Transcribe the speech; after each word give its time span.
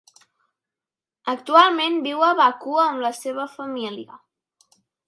Actualment 1.35 2.01
viu 2.09 2.27
a 2.31 2.33
Baku 2.43 2.75
amb 2.87 3.07
la 3.07 3.17
seva 3.23 3.49
família. 3.61 4.21